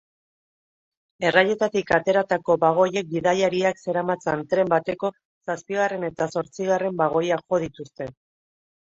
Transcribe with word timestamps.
Errailetik 1.31 1.91
ateratako 1.97 2.55
bagoiek 2.63 3.11
bidaiariak 3.11 3.81
zeramatzan 3.87 4.41
tren 4.53 4.71
bateko 4.71 5.11
zazpigarren 5.51 6.07
eta 6.09 6.29
zortzigarren 6.37 6.97
bagoiak 7.03 7.45
jo 7.55 7.61
dituzte. 7.65 8.09